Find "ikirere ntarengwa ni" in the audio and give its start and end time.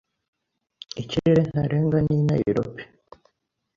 1.01-2.15